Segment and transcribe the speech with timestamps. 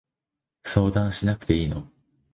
[0.63, 1.87] 相談しなくていいの？